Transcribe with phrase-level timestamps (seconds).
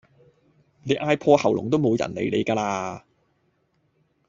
[0.81, 3.05] 你嗌破喉嚨都無人理你咖啦